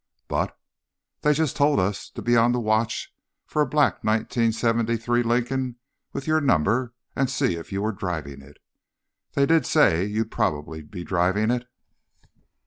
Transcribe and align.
"But—" 0.27 0.57
"They 1.21 1.31
just 1.31 1.55
told 1.55 1.79
us 1.79 2.09
to 2.09 2.23
be 2.23 2.35
on 2.35 2.53
the 2.53 2.59
watch 2.59 3.13
for 3.45 3.61
a 3.61 3.67
black 3.67 4.03
1973 4.03 5.21
Lincoln 5.21 5.75
with 6.11 6.25
your 6.25 6.41
number, 6.41 6.95
and 7.15 7.29
see 7.29 7.53
if 7.55 7.71
you 7.71 7.83
were 7.83 7.91
driving 7.91 8.41
it. 8.41 8.57
They 9.33 9.45
did 9.45 9.63
say 9.67 10.03
you'd 10.05 10.31
probably 10.31 10.81
be 10.81 11.03
driving 11.03 11.51
it." 11.51 11.67